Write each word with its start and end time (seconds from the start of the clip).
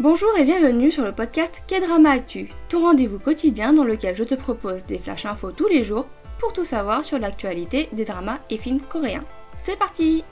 Bonjour 0.00 0.36
et 0.36 0.44
bienvenue 0.44 0.90
sur 0.90 1.04
le 1.04 1.12
podcast 1.12 1.62
K-Drama 1.68 2.10
Actu, 2.10 2.48
ton 2.68 2.80
rendez-vous 2.80 3.20
quotidien 3.20 3.72
dans 3.72 3.84
lequel 3.84 4.16
je 4.16 4.24
te 4.24 4.34
propose 4.34 4.84
des 4.84 4.98
flash 4.98 5.24
infos 5.24 5.52
tous 5.52 5.68
les 5.68 5.84
jours 5.84 6.06
pour 6.40 6.52
tout 6.52 6.64
savoir 6.64 7.04
sur 7.04 7.20
l'actualité 7.20 7.88
des 7.92 8.04
dramas 8.04 8.40
et 8.50 8.58
films 8.58 8.80
coréens. 8.80 9.20
C'est 9.56 9.78
parti 9.78 10.24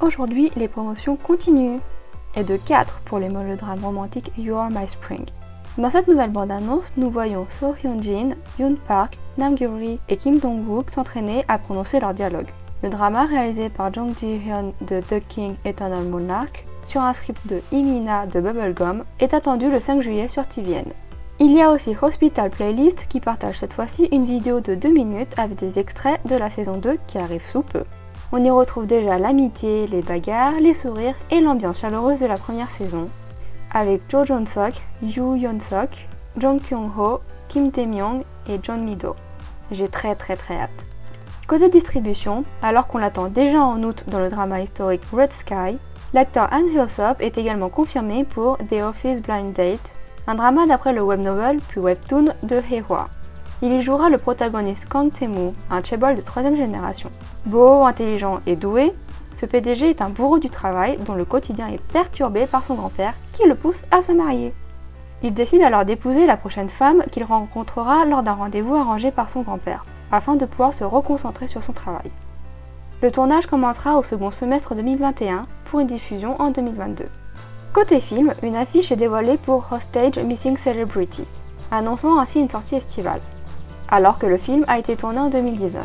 Aujourd'hui, 0.00 0.50
les 0.56 0.68
promotions 0.68 1.16
continuent. 1.16 1.80
Et 2.34 2.44
de 2.44 2.56
4 2.56 3.00
pour 3.00 3.18
les 3.18 3.28
mélodrames 3.28 3.84
romantiques 3.84 4.32
You 4.38 4.56
Are 4.56 4.70
My 4.70 4.88
Spring. 4.88 5.26
Dans 5.76 5.90
cette 5.90 6.08
nouvelle 6.08 6.30
bande-annonce, 6.30 6.94
nous 6.96 7.10
voyons 7.10 7.46
So 7.50 7.74
Hyun-jin, 7.74 8.36
Yoon 8.58 8.76
Park, 8.88 9.18
Nam 9.36 9.58
Gyuri 9.58 10.00
et 10.08 10.16
Kim 10.16 10.38
Dong-wook 10.38 10.90
s'entraîner 10.90 11.44
à 11.48 11.58
prononcer 11.58 12.00
leur 12.00 12.14
dialogue. 12.14 12.48
Le 12.82 12.88
drama 12.88 13.26
réalisé 13.26 13.68
par 13.68 13.92
Jung 13.92 14.16
Ji-hyun 14.18 14.72
de 14.80 15.00
The 15.00 15.22
King 15.28 15.56
Eternal 15.66 16.04
Monarch 16.04 16.64
sur 16.86 17.02
un 17.02 17.12
script 17.12 17.46
de 17.46 17.60
Imina 17.72 18.26
de 18.26 18.40
Bubblegum 18.40 19.04
est 19.18 19.34
attendu 19.34 19.70
le 19.70 19.80
5 19.80 20.00
juillet 20.00 20.28
sur 20.28 20.46
TVN. 20.46 20.86
Il 21.38 21.52
y 21.52 21.60
a 21.60 21.70
aussi 21.70 21.94
Hospital 22.00 22.50
Playlist 22.50 23.06
qui 23.08 23.20
partage 23.20 23.58
cette 23.58 23.74
fois-ci 23.74 24.08
une 24.12 24.24
vidéo 24.24 24.60
de 24.60 24.74
2 24.74 24.88
minutes 24.88 25.34
avec 25.36 25.58
des 25.58 25.78
extraits 25.78 26.20
de 26.26 26.36
la 26.36 26.48
saison 26.48 26.78
2 26.78 26.98
qui 27.06 27.18
arrive 27.18 27.44
sous 27.44 27.62
peu. 27.62 27.84
On 28.32 28.42
y 28.42 28.50
retrouve 28.50 28.86
déjà 28.86 29.18
l'amitié, 29.18 29.86
les 29.86 30.02
bagarres, 30.02 30.58
les 30.60 30.72
sourires 30.72 31.14
et 31.30 31.40
l'ambiance 31.40 31.80
chaleureuse 31.80 32.20
de 32.20 32.26
la 32.26 32.38
première 32.38 32.70
saison, 32.70 33.08
avec 33.72 34.02
Jo 34.08 34.24
Jong-sok, 34.24 34.74
Yoo 35.02 35.36
Yeon-sok, 35.36 36.08
Jong 36.38 36.60
Kyung-ho, 36.60 37.20
Kim 37.48 37.70
Tae-myung 37.70 38.22
et 38.48 38.58
John 38.62 38.82
Mido. 38.82 39.14
J'ai 39.70 39.88
très 39.88 40.14
très 40.14 40.36
très 40.36 40.56
hâte. 40.56 40.70
Côté 41.46 41.68
distribution, 41.68 42.44
alors 42.62 42.86
qu'on 42.86 42.98
l'attend 42.98 43.28
déjà 43.28 43.60
en 43.60 43.82
août 43.82 44.04
dans 44.08 44.18
le 44.18 44.30
drama 44.30 44.60
historique 44.60 45.04
Red 45.12 45.32
Sky, 45.32 45.78
L'acteur 46.16 46.48
Han 46.50 46.64
Hyo-sop 46.64 47.20
est 47.20 47.36
également 47.36 47.68
confirmé 47.68 48.24
pour 48.24 48.56
The 48.70 48.80
Office 48.80 49.20
Blind 49.20 49.52
Date, 49.52 49.94
un 50.26 50.34
drama 50.34 50.64
d'après 50.64 50.94
le 50.94 51.02
web 51.02 51.20
novel 51.20 51.58
puis 51.68 51.78
webtoon 51.78 52.32
de 52.42 52.56
Hehwa. 52.56 53.04
Il 53.60 53.70
y 53.70 53.82
jouera 53.82 54.08
le 54.08 54.16
protagoniste 54.16 54.88
Kang 54.88 55.12
Tae-moo, 55.12 55.52
un 55.68 55.84
chaebol 55.84 56.14
de 56.14 56.22
troisième 56.22 56.56
génération. 56.56 57.10
Beau, 57.44 57.84
intelligent 57.84 58.38
et 58.46 58.56
doué, 58.56 58.94
ce 59.34 59.44
PDG 59.44 59.90
est 59.90 60.00
un 60.00 60.08
bourreau 60.08 60.38
du 60.38 60.48
travail 60.48 60.96
dont 61.04 61.12
le 61.12 61.26
quotidien 61.26 61.66
est 61.66 61.86
perturbé 61.92 62.46
par 62.46 62.64
son 62.64 62.76
grand-père 62.76 63.12
qui 63.34 63.46
le 63.46 63.54
pousse 63.54 63.84
à 63.90 64.00
se 64.00 64.12
marier. 64.12 64.54
Il 65.22 65.34
décide 65.34 65.60
alors 65.60 65.84
d'épouser 65.84 66.24
la 66.24 66.38
prochaine 66.38 66.70
femme 66.70 67.02
qu'il 67.12 67.24
rencontrera 67.24 68.06
lors 68.06 68.22
d'un 68.22 68.32
rendez-vous 68.32 68.74
arrangé 68.74 69.10
par 69.10 69.28
son 69.28 69.42
grand-père, 69.42 69.84
afin 70.10 70.36
de 70.36 70.46
pouvoir 70.46 70.72
se 70.72 70.84
reconcentrer 70.84 71.46
sur 71.46 71.62
son 71.62 71.74
travail. 71.74 72.10
Le 73.02 73.10
tournage 73.10 73.46
commencera 73.46 73.98
au 73.98 74.02
second 74.02 74.30
semestre 74.30 74.74
2021 74.74 75.46
diffusion 75.84 76.40
en 76.40 76.50
2022. 76.50 77.06
Côté 77.72 78.00
film, 78.00 78.34
une 78.42 78.56
affiche 78.56 78.92
est 78.92 78.96
dévoilée 78.96 79.36
pour 79.36 79.66
Hostage 79.70 80.18
Missing 80.18 80.56
Celebrity, 80.56 81.24
annonçant 81.70 82.18
ainsi 82.18 82.40
une 82.40 82.48
sortie 82.48 82.76
estivale, 82.76 83.20
alors 83.88 84.18
que 84.18 84.26
le 84.26 84.38
film 84.38 84.64
a 84.68 84.78
été 84.78 84.96
tourné 84.96 85.18
en 85.18 85.28
2019. 85.28 85.84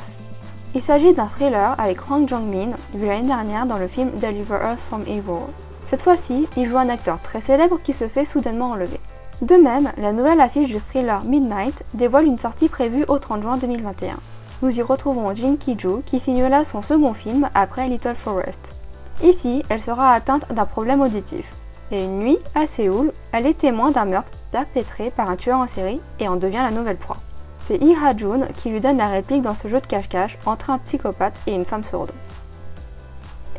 Il 0.73 0.81
s'agit 0.81 1.13
d'un 1.13 1.27
thriller 1.27 1.75
avec 1.77 2.09
Hwang 2.09 2.27
Jong-min, 2.27 2.71
vu 2.93 3.05
l'année 3.05 3.27
dernière 3.27 3.65
dans 3.65 3.77
le 3.77 3.87
film 3.87 4.11
Deliver 4.19 4.59
Us 4.73 4.79
from 4.79 5.01
Evil. 5.01 5.45
Cette 5.85 6.01
fois-ci, 6.01 6.47
il 6.55 6.69
joue 6.69 6.77
un 6.77 6.89
acteur 6.89 7.19
très 7.21 7.41
célèbre 7.41 7.79
qui 7.83 7.93
se 7.93 8.07
fait 8.07 8.25
soudainement 8.25 8.71
enlever. 8.71 8.99
De 9.41 9.55
même, 9.55 9.91
la 9.97 10.13
nouvelle 10.13 10.39
affiche 10.39 10.69
du 10.69 10.79
thriller 10.79 11.23
Midnight 11.23 11.83
dévoile 11.93 12.25
une 12.25 12.37
sortie 12.37 12.69
prévue 12.69 13.05
au 13.07 13.19
30 13.19 13.41
juin 13.41 13.57
2021 13.57 14.17
nous 14.61 14.77
y 14.77 14.81
retrouvons 14.81 15.33
Jin 15.33 15.57
Ki-joo 15.57 16.03
qui 16.05 16.19
signe 16.19 16.45
là 16.45 16.63
son 16.63 16.81
second 16.81 17.13
film 17.13 17.49
après 17.55 17.87
Little 17.87 18.15
Forest. 18.15 18.75
Ici, 19.23 19.63
elle 19.69 19.81
sera 19.81 20.13
atteinte 20.13 20.51
d'un 20.51 20.65
problème 20.65 21.01
auditif. 21.01 21.53
Et 21.91 22.03
une 22.03 22.19
nuit, 22.19 22.39
à 22.55 22.65
Séoul, 22.65 23.11
elle 23.31 23.45
est 23.45 23.57
témoin 23.57 23.91
d'un 23.91 24.05
meurtre 24.05 24.31
perpétré 24.51 25.11
par 25.11 25.29
un 25.29 25.35
tueur 25.35 25.59
en 25.59 25.67
série 25.67 26.01
et 26.19 26.27
en 26.27 26.37
devient 26.37 26.63
la 26.63 26.71
nouvelle 26.71 26.97
proie. 26.97 27.17
C'est 27.61 27.77
Lee 27.77 27.95
Ha-jun 27.95 28.47
qui 28.55 28.69
lui 28.69 28.81
donne 28.81 28.97
la 28.97 29.07
réplique 29.07 29.43
dans 29.43 29.53
ce 29.53 29.67
jeu 29.67 29.79
de 29.79 29.85
cache-cache 29.85 30.37
entre 30.45 30.71
un 30.71 30.79
psychopathe 30.79 31.39
et 31.45 31.53
une 31.53 31.65
femme 31.65 31.83
sourde. 31.83 32.11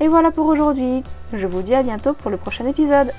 Et 0.01 0.09
voilà 0.09 0.33
pour 0.33 0.47
aujourd'hui. 0.47 1.05
Je 1.33 1.47
vous 1.47 1.63
dis 1.63 1.75
à 1.75 1.83
bientôt 1.83 2.13
pour 2.13 2.31
le 2.31 2.37
prochain 2.37 2.67
épisode. 2.67 3.13